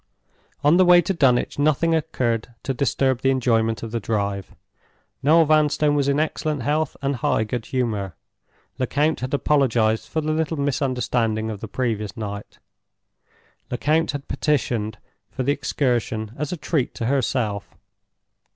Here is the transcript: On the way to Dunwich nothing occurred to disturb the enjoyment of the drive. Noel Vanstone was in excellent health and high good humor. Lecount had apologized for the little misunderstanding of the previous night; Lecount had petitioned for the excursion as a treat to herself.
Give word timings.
On 0.63 0.77
the 0.77 0.83
way 0.83 0.99
to 0.99 1.13
Dunwich 1.13 1.59
nothing 1.59 1.93
occurred 1.93 2.55
to 2.63 2.73
disturb 2.73 3.21
the 3.21 3.29
enjoyment 3.29 3.83
of 3.83 3.91
the 3.91 3.99
drive. 3.99 4.55
Noel 5.21 5.45
Vanstone 5.45 5.93
was 5.93 6.07
in 6.07 6.19
excellent 6.19 6.63
health 6.63 6.97
and 7.03 7.17
high 7.17 7.43
good 7.43 7.67
humor. 7.67 8.15
Lecount 8.79 9.19
had 9.19 9.31
apologized 9.31 10.09
for 10.09 10.19
the 10.19 10.31
little 10.33 10.57
misunderstanding 10.57 11.51
of 11.51 11.59
the 11.59 11.67
previous 11.67 12.17
night; 12.17 12.57
Lecount 13.69 14.09
had 14.09 14.27
petitioned 14.27 14.97
for 15.29 15.43
the 15.43 15.51
excursion 15.53 16.31
as 16.35 16.51
a 16.51 16.57
treat 16.57 16.95
to 16.95 17.05
herself. 17.05 17.75